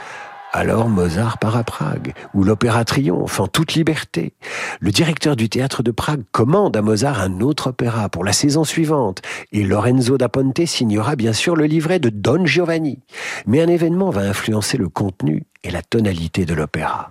Alors 0.56 0.88
Mozart 0.88 1.38
part 1.38 1.56
à 1.56 1.64
Prague, 1.64 2.14
où 2.32 2.44
l'opéra 2.44 2.84
triomphe 2.84 3.40
en 3.40 3.48
toute 3.48 3.74
liberté. 3.74 4.34
Le 4.78 4.92
directeur 4.92 5.34
du 5.34 5.48
théâtre 5.48 5.82
de 5.82 5.90
Prague 5.90 6.22
commande 6.30 6.76
à 6.76 6.80
Mozart 6.80 7.20
un 7.20 7.40
autre 7.40 7.70
opéra 7.70 8.08
pour 8.08 8.22
la 8.22 8.32
saison 8.32 8.62
suivante, 8.62 9.20
et 9.50 9.64
Lorenzo 9.64 10.16
da 10.16 10.28
Ponte 10.28 10.64
signera 10.64 11.16
bien 11.16 11.32
sûr 11.32 11.56
le 11.56 11.64
livret 11.64 11.98
de 11.98 12.08
Don 12.08 12.46
Giovanni. 12.46 13.00
Mais 13.48 13.62
un 13.62 13.66
événement 13.66 14.10
va 14.10 14.20
influencer 14.20 14.78
le 14.78 14.88
contenu 14.88 15.42
et 15.64 15.72
la 15.72 15.82
tonalité 15.82 16.44
de 16.44 16.54
l'opéra. 16.54 17.10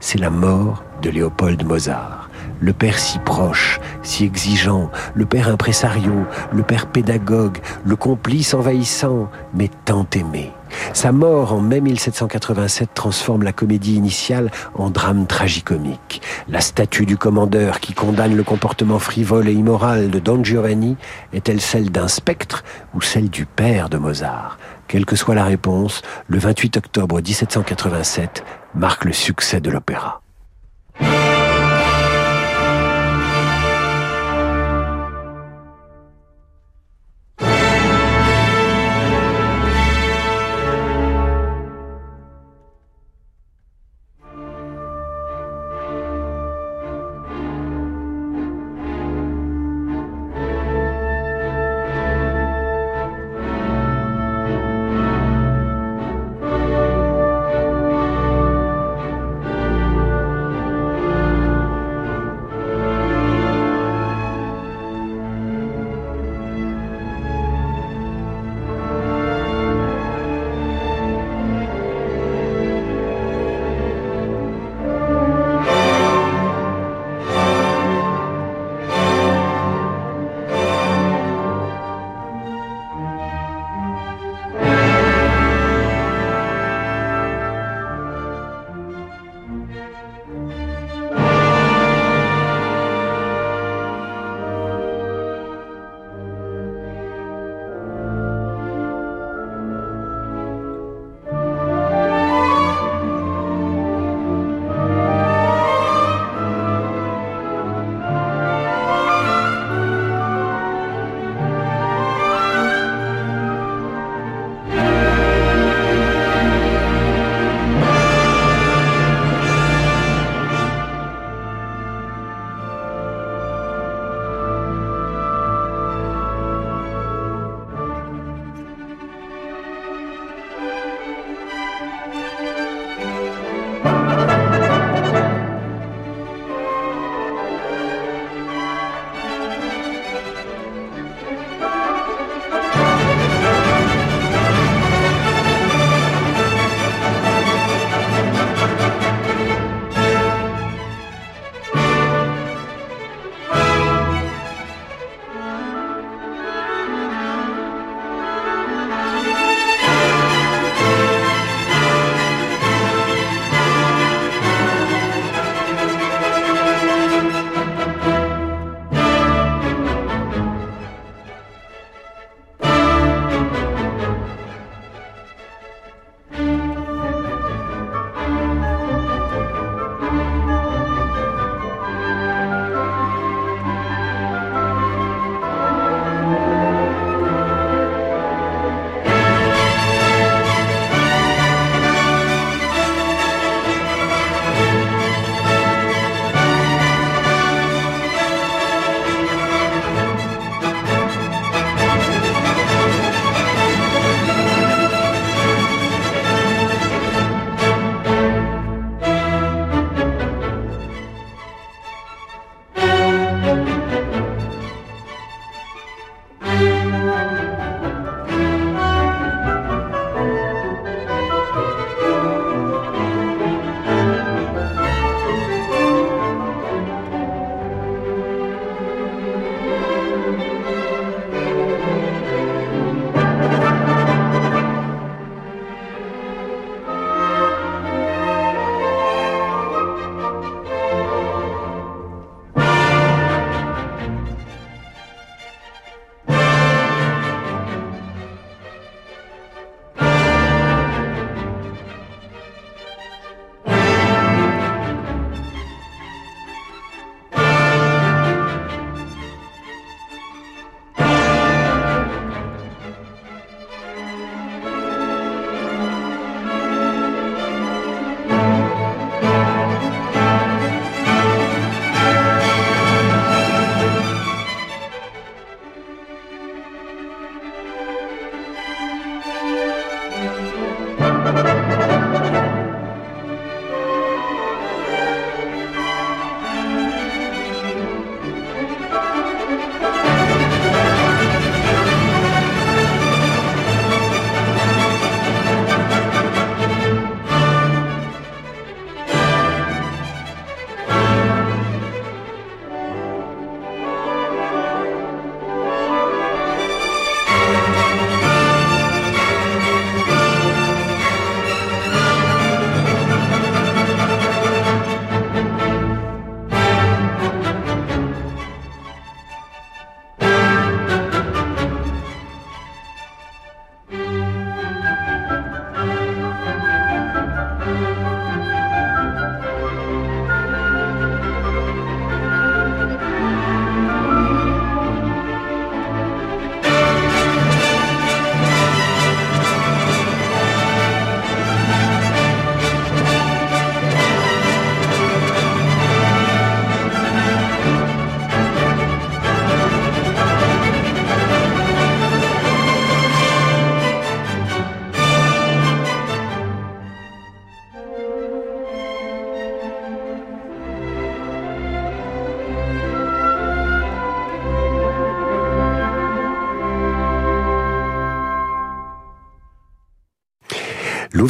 C'est 0.00 0.18
la 0.18 0.30
mort 0.30 0.82
de 1.00 1.10
Léopold 1.10 1.64
Mozart 1.64 2.28
le 2.60 2.72
père 2.72 2.98
si 2.98 3.18
proche, 3.20 3.80
si 4.02 4.24
exigeant, 4.24 4.90
le 5.14 5.26
père 5.26 5.48
impresario, 5.48 6.26
le 6.52 6.62
père 6.62 6.88
pédagogue, 6.88 7.58
le 7.84 7.96
complice 7.96 8.52
envahissant, 8.52 9.30
mais 9.54 9.70
tant 9.86 10.06
aimé. 10.14 10.52
Sa 10.92 11.12
mort 11.12 11.52
en 11.52 11.60
mai 11.60 11.80
1787 11.80 12.90
transforme 12.94 13.42
la 13.42 13.52
comédie 13.52 13.94
initiale 13.94 14.50
en 14.74 14.90
drame 14.90 15.26
tragicomique. 15.26 16.22
La 16.48 16.60
statue 16.60 17.06
du 17.06 17.16
commandeur 17.16 17.80
qui 17.80 17.92
condamne 17.92 18.36
le 18.36 18.42
comportement 18.42 18.98
frivole 18.98 19.48
et 19.48 19.52
immoral 19.52 20.10
de 20.10 20.18
Don 20.18 20.42
Giovanni 20.42 20.96
est-elle 21.32 21.60
celle 21.60 21.90
d'un 21.90 22.08
spectre 22.08 22.64
ou 22.94 23.00
celle 23.00 23.30
du 23.30 23.46
père 23.46 23.88
de 23.88 23.98
Mozart? 23.98 24.58
Quelle 24.88 25.06
que 25.06 25.16
soit 25.16 25.34
la 25.34 25.44
réponse, 25.44 26.02
le 26.28 26.38
28 26.38 26.76
octobre 26.76 27.16
1787 27.16 28.44
marque 28.74 29.04
le 29.04 29.12
succès 29.12 29.60
de 29.60 29.70
l'opéra. 29.70 30.20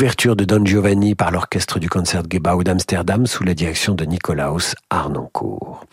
L'ouverture 0.01 0.35
de 0.35 0.47
Don 0.47 0.65
Giovanni 0.65 1.15
par 1.15 1.31
l'orchestre 1.31 1.79
du 1.79 1.91
Concertgebouw 1.91 2.65
d'Amsterdam 2.65 3.27
sous 3.27 3.45
la 3.45 3.53
direction 3.53 3.95
de 3.95 4.07
Nicolaus 4.07 4.75
Arnoncourt. 4.89 5.85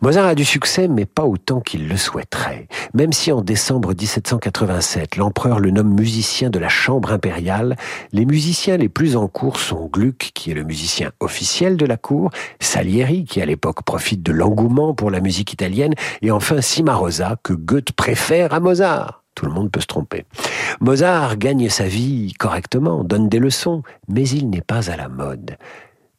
Mozart 0.00 0.28
a 0.28 0.34
du 0.34 0.46
succès, 0.46 0.88
mais 0.88 1.04
pas 1.04 1.24
autant 1.24 1.60
qu'il 1.60 1.86
le 1.86 1.98
souhaiterait. 1.98 2.68
Même 2.94 3.12
si 3.12 3.32
en 3.32 3.42
décembre 3.42 3.90
1787, 3.90 5.16
l'empereur 5.16 5.60
le 5.60 5.72
nomme 5.72 5.92
musicien 5.92 6.48
de 6.48 6.58
la 6.58 6.70
Chambre 6.70 7.12
impériale, 7.12 7.76
les 8.14 8.24
musiciens 8.24 8.78
les 8.78 8.88
plus 8.88 9.14
en 9.14 9.28
cours 9.28 9.60
sont 9.60 9.90
Gluck, 9.92 10.30
qui 10.32 10.50
est 10.50 10.54
le 10.54 10.64
musicien 10.64 11.10
officiel 11.20 11.76
de 11.76 11.84
la 11.84 11.98
cour, 11.98 12.30
Salieri, 12.60 13.26
qui 13.26 13.42
à 13.42 13.44
l'époque 13.44 13.82
profite 13.82 14.22
de 14.22 14.32
l'engouement 14.32 14.94
pour 14.94 15.10
la 15.10 15.20
musique 15.20 15.52
italienne, 15.52 15.92
et 16.22 16.30
enfin 16.30 16.62
Cimarosa, 16.62 17.36
que 17.42 17.52
Goethe 17.52 17.92
préfère 17.92 18.54
à 18.54 18.60
Mozart. 18.60 19.19
Tout 19.34 19.46
le 19.46 19.52
monde 19.52 19.70
peut 19.70 19.80
se 19.80 19.86
tromper. 19.86 20.24
Mozart 20.80 21.36
gagne 21.36 21.68
sa 21.68 21.84
vie 21.84 22.34
correctement, 22.38 23.04
donne 23.04 23.28
des 23.28 23.38
leçons, 23.38 23.82
mais 24.08 24.28
il 24.28 24.50
n'est 24.50 24.60
pas 24.60 24.90
à 24.90 24.96
la 24.96 25.08
mode. 25.08 25.56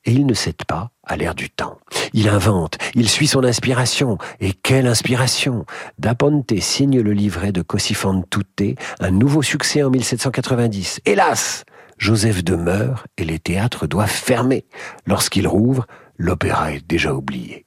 Et 0.05 0.13
il 0.13 0.25
ne 0.25 0.33
cède 0.33 0.63
pas 0.67 0.89
à 1.03 1.15
l'air 1.15 1.35
du 1.35 1.49
temps. 1.49 1.77
Il 2.13 2.27
invente, 2.27 2.77
il 2.95 3.07
suit 3.07 3.27
son 3.27 3.43
inspiration. 3.43 4.17
Et 4.39 4.53
quelle 4.53 4.87
inspiration 4.87 5.65
Da 5.99 6.15
Ponte 6.15 6.59
signe 6.59 7.01
le 7.01 7.13
livret 7.13 7.51
de 7.51 7.61
Così 7.61 7.93
fan 7.93 8.23
tutte, 8.29 8.77
un 8.99 9.11
nouveau 9.11 9.43
succès 9.43 9.83
en 9.83 9.91
1790. 9.91 11.01
Hélas 11.05 11.65
Joseph 12.01 12.43
demeure 12.43 13.05
et 13.17 13.23
les 13.23 13.37
théâtres 13.37 13.85
doivent 13.85 14.09
fermer. 14.09 14.65
Lorsqu'il 15.05 15.47
rouvre, 15.47 15.85
l'opéra 16.17 16.73
est 16.73 16.87
déjà 16.87 17.13
oublié. 17.13 17.65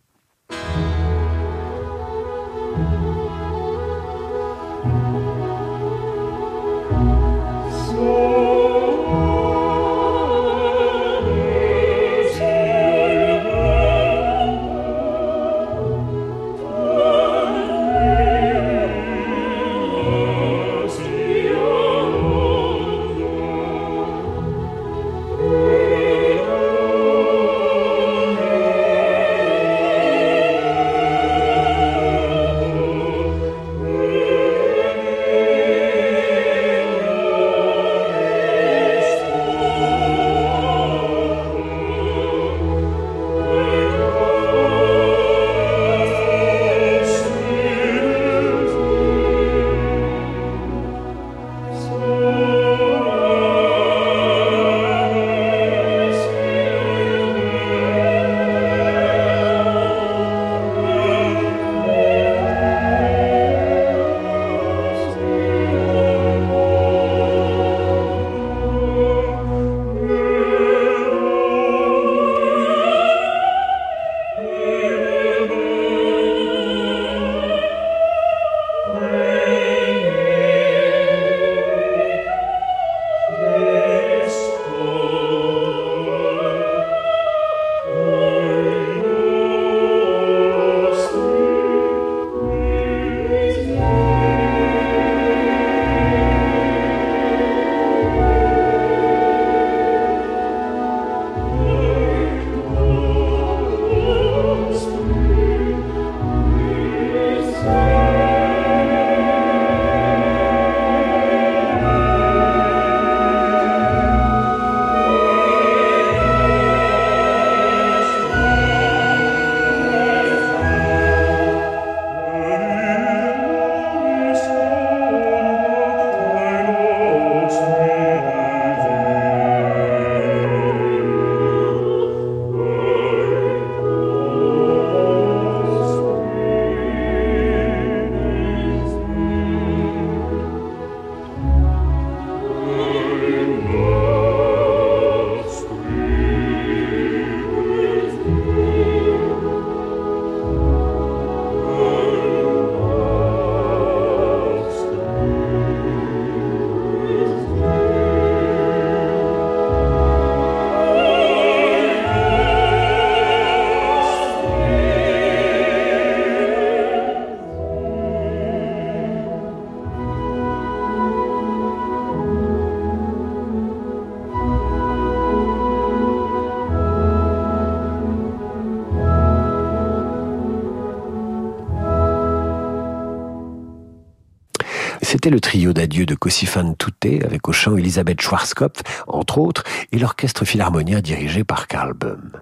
C'était 185.24 185.36
le 185.36 185.40
trio 185.40 185.72
d'adieu 185.72 186.04
de 186.04 186.14
Cossifan 186.14 186.74
Touté 186.74 187.24
avec 187.24 187.48
au 187.48 187.52
chant 187.52 187.78
Elisabeth 187.78 188.20
Schwarzkopf, 188.20 188.82
entre 189.06 189.38
autres, 189.38 189.64
et 189.90 189.98
l'orchestre 189.98 190.44
philharmonien 190.44 191.00
dirigé 191.00 191.44
par 191.44 191.66
Karl 191.66 191.94
Böhm. 191.94 192.32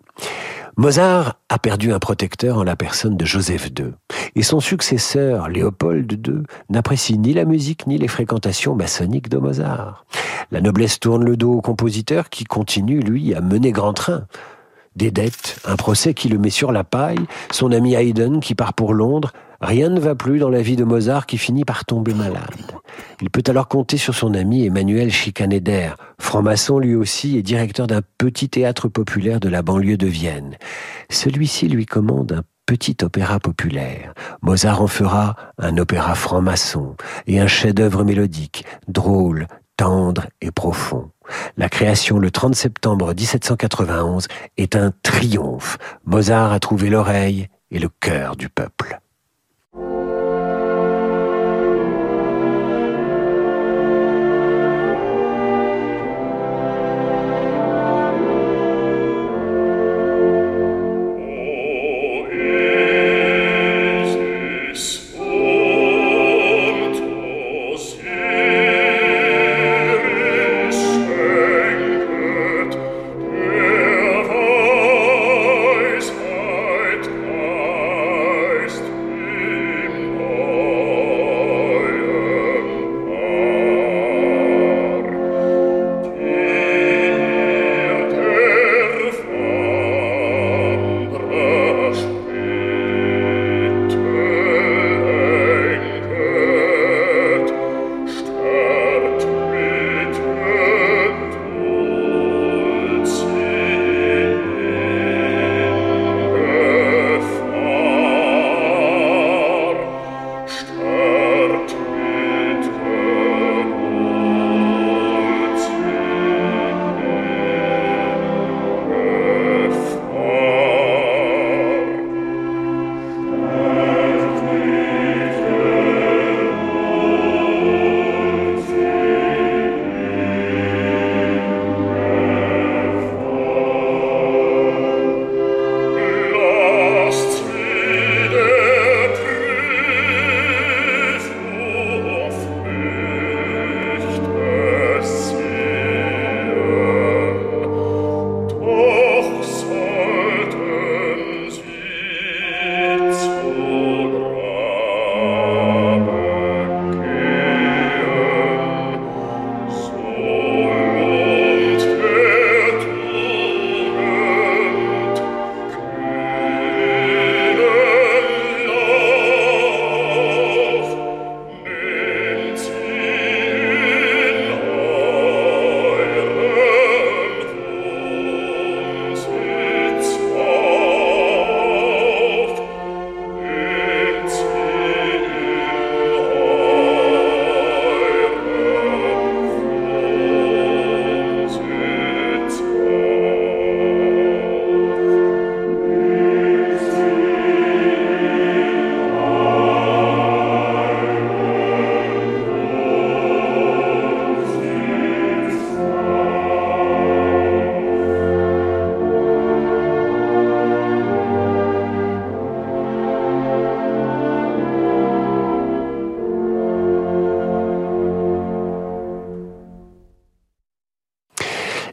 Mozart 0.77 1.37
a 1.49 1.61
perdu 1.61 1.93
un 1.93 2.01
protecteur 2.01 2.59
en 2.59 2.65
la 2.65 2.75
personne 2.75 3.17
de 3.17 3.25
Joseph 3.25 3.71
II, 3.79 3.93
et 4.35 4.43
son 4.43 4.59
successeur, 4.59 5.49
Léopold 5.49 6.11
II, 6.27 6.43
n'apprécie 6.71 7.19
ni 7.19 7.35
la 7.35 7.45
musique 7.45 7.87
ni 7.87 7.99
les 7.99 8.09
fréquentations 8.09 8.75
maçonniques 8.75 9.29
de 9.29 9.39
Mozart. 9.39 10.05
La 10.51 10.61
noblesse 10.61 10.99
tourne 10.99 11.25
le 11.25 11.37
dos 11.37 11.53
au 11.53 11.61
compositeur 11.61 12.31
qui 12.31 12.43
continue, 12.43 12.99
lui, 12.99 13.33
à 13.33 13.41
mener 13.41 13.71
grand 13.71 13.93
train. 13.93 14.27
Des 14.97 15.13
dettes, 15.13 15.61
un 15.65 15.77
procès 15.77 16.15
qui 16.15 16.29
le 16.29 16.39
met 16.39 16.51
sur 16.51 16.73
la 16.73 16.83
paille, 16.83 17.27
son 17.53 17.71
ami 17.71 17.95
Haydn 17.95 18.41
qui 18.41 18.57
part 18.57 18.75
pour 18.75 18.93
Londres, 18.93 19.33
Rien 19.63 19.91
ne 19.91 20.01
va 20.01 20.17
plus 20.17 20.41
dans 20.41 20.49
la 20.49 20.61
vie 20.61 20.75
de 20.75 20.83
Mozart 20.83 21.27
qui 21.27 21.39
finit 21.39 21.65
par 21.65 21.85
tomber 21.85 22.15
malade. 22.15 22.73
Il 23.21 23.31
peut 23.31 23.45
alors 23.47 23.69
compter 23.69 23.97
sur 23.97 24.13
son 24.13 24.35
ami 24.35 24.67
Emmanuel 24.67 25.13
Schikaneder, 25.13 25.91
franc-maçon 26.19 26.81
lui 26.81 26.97
aussi 26.97 27.39
et 27.39 27.43
directeur 27.43 27.87
d'un 27.87 28.01
petit 28.19 28.49
théâtre 28.49 28.89
populaire 28.89 29.39
de 29.39 29.49
la 29.49 29.63
banlieue 29.63 29.97
de 29.97 30.09
Vienne. 30.09 30.57
Celui-ci 31.11 31.69
lui 31.69 31.87
commande 31.87 32.33
un 32.33 32.43
petit 32.67 32.97
opéra 33.03 33.39
populaire. 33.39 34.15
Mozart 34.43 34.83
en 34.83 34.89
fera 34.89 35.37
un 35.59 35.79
opéra 35.79 36.17
franc-maçon 36.17 36.97
et 37.29 37.39
un 37.39 37.47
chef-d'œuvre 37.47 38.03
mélodique, 38.03 38.65
drôle, 38.89 39.47
tendre 39.77 40.27
et 40.41 40.51
profond. 40.51 41.11
La 41.57 41.69
création 41.69 42.19
le 42.19 42.33
30 42.33 42.57
septembre 42.57 43.15
1791 43.15 44.27
est 44.57 44.75
un 44.75 44.93
triomphe. 45.05 45.79
Mozart 46.05 46.51
a 46.51 46.59
trouvé 46.59 46.91
l'oreille 46.91 47.47
et 47.71 47.79
le 47.79 47.89
cœur 48.01 48.35
du 48.35 48.49
peuple. 48.49 48.99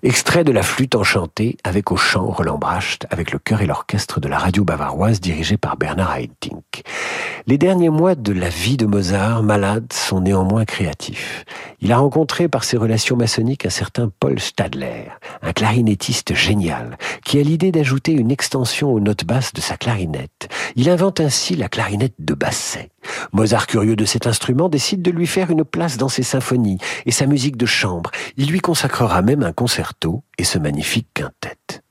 Extrait 0.09 0.43
de 0.43 0.51
la 0.51 0.63
flûte 0.63 0.95
enchantée 0.95 1.55
avec 1.63 1.91
au 1.91 1.95
chant 1.95 2.25
Roland 2.25 2.57
Bracht 2.57 3.05
avec 3.11 3.31
le 3.31 3.37
chœur 3.37 3.61
et 3.61 3.67
l'orchestre 3.67 4.19
de 4.19 4.27
la 4.27 4.39
radio 4.39 4.63
bavaroise 4.63 5.21
dirigé 5.21 5.55
par 5.55 5.77
Bernard 5.77 6.17
Haitink. 6.17 6.81
Les 7.45 7.59
derniers 7.59 7.91
mois 7.91 8.15
de 8.15 8.33
la 8.33 8.49
vie 8.49 8.75
de 8.75 8.87
Mozart, 8.87 9.43
malade, 9.43 9.93
sont 9.93 10.21
néanmoins 10.21 10.65
créatifs. 10.65 11.45
Il 11.79 11.91
a 11.91 11.99
rencontré 11.99 12.47
par 12.47 12.63
ses 12.63 12.75
relations 12.75 13.17
maçonniques 13.17 13.67
un 13.67 13.69
certain 13.69 14.11
Paul 14.19 14.39
Stadler, 14.39 15.09
un 15.43 15.53
clarinettiste 15.53 16.33
génial, 16.33 16.97
qui 17.23 17.37
a 17.37 17.43
l'idée 17.43 17.71
d'ajouter 17.71 18.13
une 18.13 18.31
extension 18.31 18.91
aux 18.91 18.99
notes 18.99 19.25
basses 19.25 19.53
de 19.53 19.61
sa 19.61 19.77
clarinette. 19.77 20.49
Il 20.75 20.89
invente 20.89 21.19
ainsi 21.19 21.55
la 21.55 21.69
clarinette 21.69 22.15
de 22.17 22.33
basset. 22.33 22.89
Mozart, 23.31 23.67
curieux 23.67 23.95
de 23.95 24.05
cet 24.05 24.27
instrument, 24.27 24.69
décide 24.69 25.01
de 25.01 25.11
lui 25.11 25.27
faire 25.27 25.51
une 25.51 25.63
place 25.63 25.97
dans 25.97 26.09
ses 26.09 26.23
symphonies 26.23 26.77
et 27.05 27.11
sa 27.11 27.25
musique 27.25 27.57
de 27.57 27.65
chambre. 27.65 28.11
Il 28.37 28.49
lui 28.49 28.59
consacrera 28.59 29.21
même 29.21 29.43
un 29.43 29.53
concerto 29.53 30.23
et 30.37 30.43
ce 30.43 30.57
magnifique 30.57 31.07
quintet. 31.13 31.81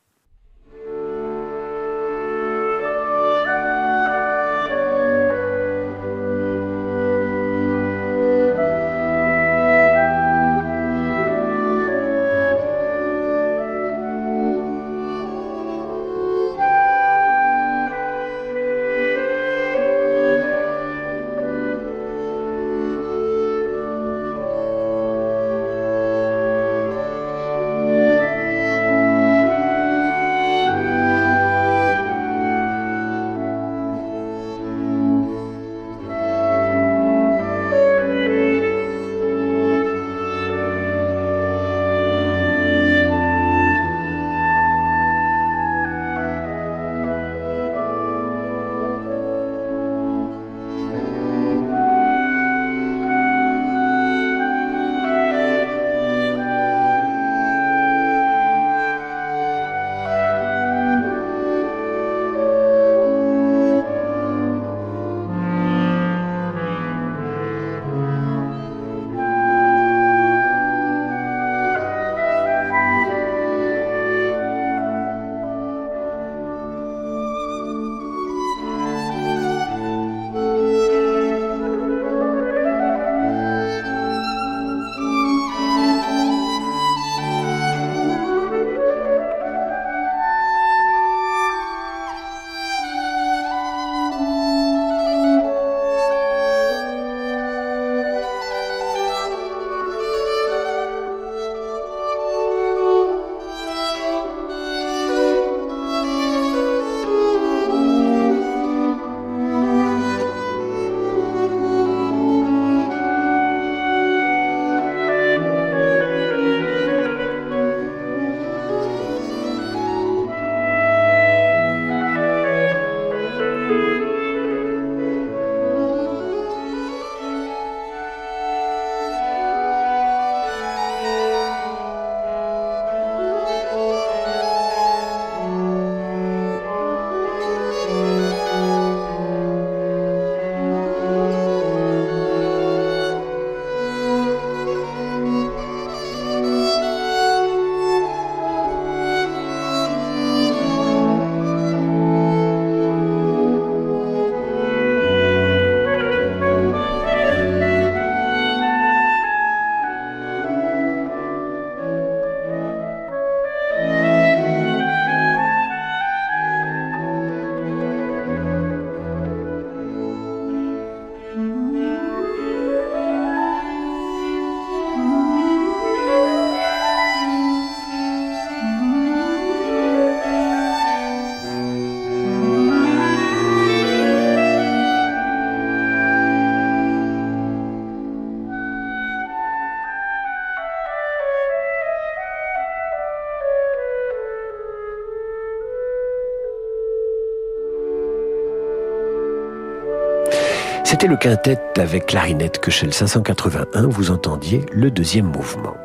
C'était 200.98 201.10
le 201.10 201.16
quintet 201.16 201.60
avec 201.76 202.06
clarinette 202.06 202.58
que 202.58 202.72
chez 202.72 202.84
le 202.84 202.90
581, 202.90 203.86
vous 203.86 204.10
entendiez 204.10 204.62
le 204.72 204.90
deuxième 204.90 205.26
mouvement. 205.26 205.76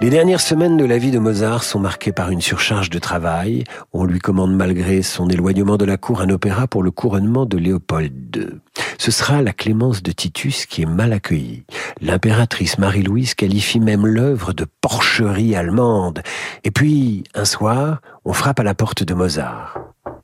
Les 0.00 0.10
dernières 0.10 0.40
semaines 0.40 0.76
de 0.76 0.84
la 0.84 0.96
vie 0.96 1.10
de 1.10 1.18
Mozart 1.18 1.64
sont 1.64 1.80
marquées 1.80 2.12
par 2.12 2.30
une 2.30 2.40
surcharge 2.40 2.88
de 2.88 3.00
travail. 3.00 3.64
On 3.92 4.04
lui 4.04 4.20
commande 4.20 4.54
malgré 4.54 5.02
son 5.02 5.28
éloignement 5.28 5.76
de 5.76 5.84
la 5.84 5.96
cour 5.96 6.20
un 6.20 6.30
opéra 6.30 6.68
pour 6.68 6.84
le 6.84 6.92
couronnement 6.92 7.46
de 7.46 7.58
Léopold 7.58 8.36
II. 8.36 8.60
Ce 8.96 9.10
sera 9.10 9.42
la 9.42 9.52
Clémence 9.52 10.04
de 10.04 10.12
Titus 10.12 10.66
qui 10.66 10.82
est 10.82 10.86
mal 10.86 11.12
accueillie. 11.12 11.64
L'impératrice 12.00 12.78
Marie-Louise 12.78 13.34
qualifie 13.34 13.80
même 13.80 14.06
l'œuvre 14.06 14.52
de 14.52 14.66
porcherie 14.82 15.56
allemande. 15.56 16.22
Et 16.62 16.70
puis, 16.70 17.24
un 17.34 17.44
soir, 17.44 18.00
on 18.24 18.32
frappe 18.32 18.60
à 18.60 18.62
la 18.62 18.76
porte 18.76 19.02
de 19.02 19.14
Mozart. 19.14 19.80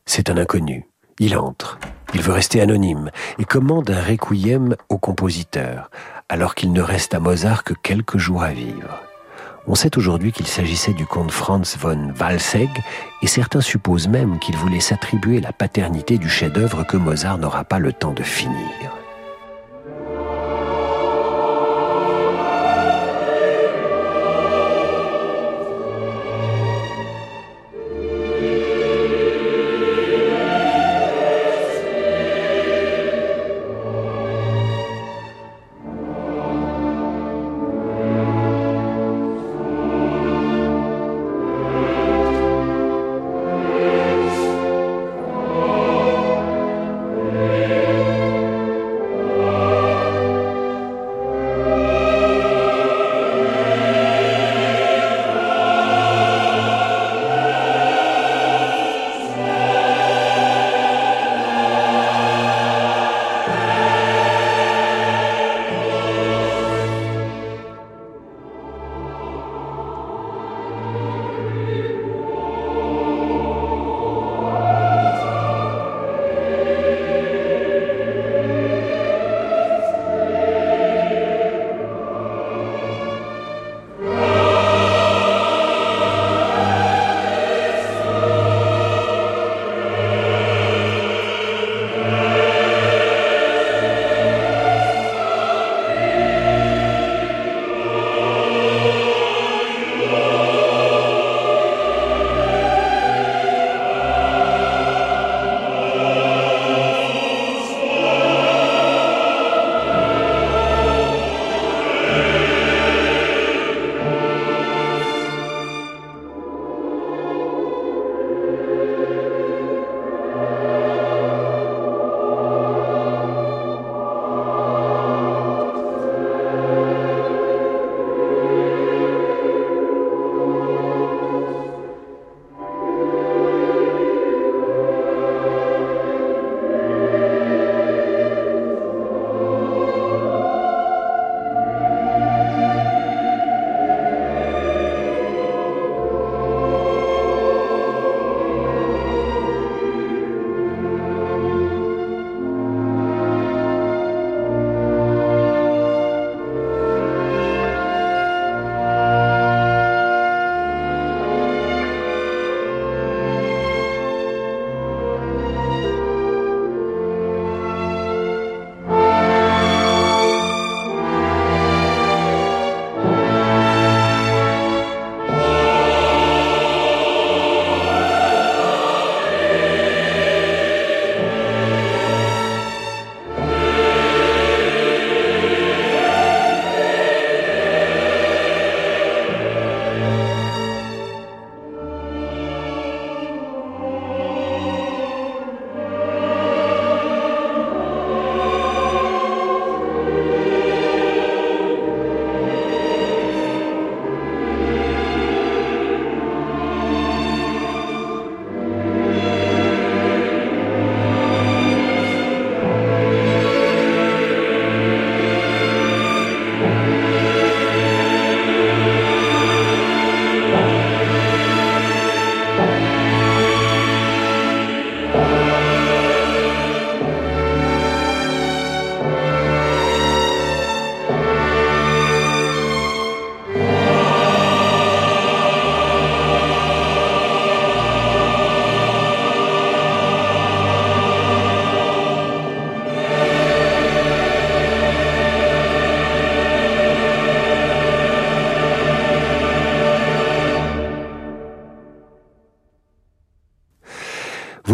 C'est 0.06 0.30
un 0.30 0.36
inconnu. 0.36 0.86
Il 1.18 1.36
entre. 1.36 1.78
Il 2.14 2.22
veut 2.22 2.32
rester 2.32 2.60
anonyme 2.60 3.10
et 3.38 3.44
commande 3.44 3.90
un 3.90 4.02
requiem 4.02 4.76
au 4.88 4.98
compositeur, 4.98 5.90
alors 6.28 6.54
qu'il 6.54 6.72
ne 6.72 6.80
reste 6.80 7.14
à 7.14 7.20
Mozart 7.20 7.64
que 7.64 7.74
quelques 7.74 8.18
jours 8.18 8.42
à 8.42 8.52
vivre. 8.52 9.02
On 9.66 9.74
sait 9.74 9.98
aujourd'hui 9.98 10.32
qu'il 10.32 10.46
s'agissait 10.46 10.94
du 10.94 11.04
comte 11.04 11.30
Franz 11.30 11.76
von 11.78 12.12
Walsegg, 12.18 12.70
et 13.20 13.26
certains 13.26 13.60
supposent 13.60 14.08
même 14.08 14.38
qu'il 14.38 14.56
voulait 14.56 14.80
s'attribuer 14.80 15.40
la 15.40 15.52
paternité 15.52 16.16
du 16.16 16.28
chef-d'œuvre 16.28 16.84
que 16.84 16.96
Mozart 16.96 17.36
n'aura 17.36 17.64
pas 17.64 17.78
le 17.78 17.92
temps 17.92 18.14
de 18.14 18.22
finir. 18.22 18.97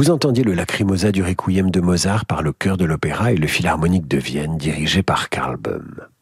Vous 0.04 0.10
entendiez 0.10 0.44
le 0.44 0.52
Lacrimosa 0.52 1.12
du 1.12 1.22
Requiem 1.22 1.70
de 1.70 1.80
Mozart 1.80 2.26
par 2.26 2.42
le 2.42 2.52
chœur 2.52 2.76
de 2.76 2.84
l'opéra 2.84 3.32
et 3.32 3.38
le 3.38 3.46
Philharmonique 3.46 4.06
de 4.06 4.18
Vienne 4.18 4.58
dirigé 4.58 5.02
par 5.02 5.30
Karl 5.30 5.56
Böhm. 5.56 6.13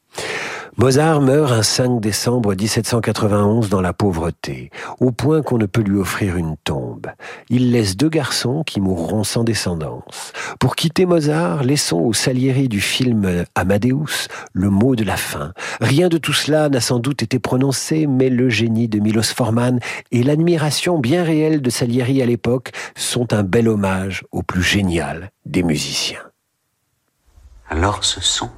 Mozart 0.79 1.21
meurt 1.21 1.53
un 1.53 1.63
5 1.63 2.01
décembre 2.01 2.55
1791 2.55 3.69
dans 3.69 3.83
la 3.83 3.93
pauvreté, 3.93 4.71
au 5.01 5.13
point 5.13 5.43
qu'on 5.43 5.59
ne 5.59 5.67
peut 5.67 5.83
lui 5.83 5.99
offrir 5.99 6.39
une 6.39 6.57
tombe. 6.65 7.09
Il 7.51 7.73
laisse 7.73 7.95
deux 7.95 8.09
garçons 8.09 8.63
qui 8.65 8.81
mourront 8.81 9.23
sans 9.23 9.45
descendance. 9.45 10.33
Pour 10.59 10.75
quitter 10.75 11.05
Mozart, 11.05 11.63
laissons 11.63 11.99
au 11.99 12.15
Salieri 12.15 12.69
du 12.69 12.81
film 12.81 13.45
Amadeus 13.55 14.29
le 14.55 14.71
mot 14.71 14.97
de 14.97 15.05
la 15.05 15.19
fin. 15.19 15.53
Rien 15.83 16.09
de 16.09 16.17
tout 16.17 16.33
cela 16.33 16.71
n'a 16.71 16.81
sans 16.81 17.01
doute 17.01 17.23
été 17.23 17.39
prononcé, 17.39 18.07
mais 18.07 18.31
le 18.31 18.49
génie 18.49 18.89
de 18.89 18.99
Milos 18.99 19.35
Forman 19.35 19.79
et 20.11 20.23
l'admiration 20.23 20.99
bien 20.99 21.23
réelle 21.23 21.61
de 21.61 21.69
Salieri 21.69 22.23
à 22.23 22.27
l'époque 22.27 22.73
sont 22.97 23.35
un 23.35 23.43
bel 23.43 23.69
hommage 23.69 24.25
au 24.33 24.43
plus 24.43 24.63
génial 24.63 25.33
des 25.45 25.63
musiciens. 25.63 26.23
Alors 27.69 28.05
ce 28.05 28.23
sont 28.23 28.51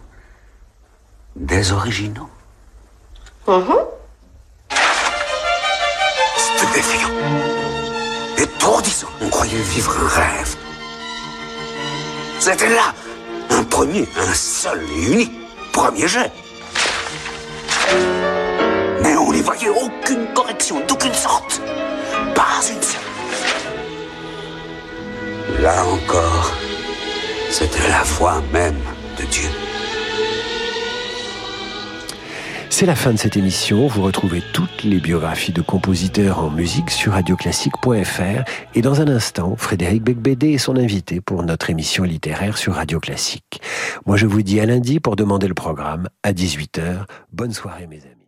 des 1.37 1.73
originaux. 1.73 2.29
Uh-huh. 3.47 3.87
Stupéfiant. 6.37 7.11
Étourdissant. 8.39 9.09
On 9.21 9.29
croyait 9.29 9.59
vivre 9.59 9.95
un 10.01 10.09
rêve. 10.09 10.57
C'était 12.39 12.71
là. 12.71 12.95
Un 13.51 13.65
premier, 13.65 14.09
un 14.17 14.35
seul 14.35 14.83
et 14.83 15.13
unique. 15.13 15.33
Premier 15.73 16.07
jet. 16.07 16.31
Mais 19.03 19.17
on 19.17 19.33
n'y 19.33 19.41
voyait 19.41 19.69
aucune 19.69 20.27
correction 20.35 20.81
d'aucune 20.87 21.15
sorte. 21.15 21.61
Pas 22.35 22.61
une 22.71 22.83
seule. 22.83 23.01
Là 25.61 25.85
encore, 25.85 26.53
c'était 27.51 27.89
la 27.89 28.03
voix 28.03 28.41
même 28.53 28.81
de 29.19 29.25
Dieu. 29.25 29.49
C'est 32.77 32.87
la 32.87 32.97
fin 32.97 33.13
de 33.13 33.19
cette 33.19 33.37
émission. 33.37 33.87
Vous 33.87 34.03
retrouvez 34.03 34.43
toutes 34.53 34.83
les 34.83 34.99
biographies 34.99 35.53
de 35.53 35.63
compositeurs 35.63 36.41
en 36.41 36.51
musique 36.51 36.91
sur 36.91 37.13
radioclassique.fr 37.13 38.43
et 38.75 38.83
dans 38.83 39.01
un 39.01 39.07
instant, 39.07 39.55
Frédéric 39.55 40.03
Becbédé 40.03 40.55
est 40.55 40.59
son 40.59 40.77
invité 40.77 41.21
pour 41.21 41.45
notre 41.45 41.71
émission 41.71 42.03
littéraire 42.03 42.59
sur 42.59 42.75
Radio 42.75 42.99
Classique. 42.99 43.61
Moi, 44.07 44.17
je 44.17 44.27
vous 44.27 44.43
dis 44.43 44.59
à 44.59 44.67
lundi 44.67 44.99
pour 44.99 45.15
demander 45.15 45.47
le 45.47 45.55
programme 45.55 46.09
à 46.25 46.33
18h. 46.33 47.05
Bonne 47.33 47.53
soirée, 47.53 47.87
mes 47.87 47.99
amis. 47.99 48.24